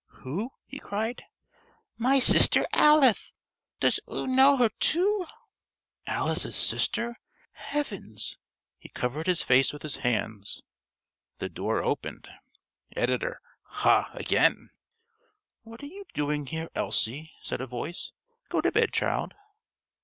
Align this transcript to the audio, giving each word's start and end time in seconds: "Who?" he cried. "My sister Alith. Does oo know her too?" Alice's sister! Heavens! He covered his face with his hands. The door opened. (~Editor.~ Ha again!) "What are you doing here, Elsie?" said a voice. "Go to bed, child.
"Who?" 0.23 0.53
he 0.65 0.79
cried. 0.79 1.25
"My 1.95 2.17
sister 2.17 2.65
Alith. 2.73 3.33
Does 3.79 3.99
oo 4.11 4.25
know 4.25 4.57
her 4.57 4.69
too?" 4.79 5.27
Alice's 6.07 6.55
sister! 6.55 7.19
Heavens! 7.51 8.39
He 8.79 8.89
covered 8.89 9.27
his 9.27 9.43
face 9.43 9.71
with 9.71 9.83
his 9.83 9.97
hands. 9.97 10.63
The 11.37 11.49
door 11.49 11.83
opened. 11.83 12.27
(~Editor.~ 12.95 13.41
Ha 13.65 14.09
again!) 14.15 14.71
"What 15.61 15.83
are 15.83 15.85
you 15.85 16.05
doing 16.15 16.47
here, 16.47 16.69
Elsie?" 16.73 17.33
said 17.43 17.61
a 17.61 17.67
voice. 17.67 18.11
"Go 18.49 18.59
to 18.59 18.71
bed, 18.71 18.91
child. 18.91 19.35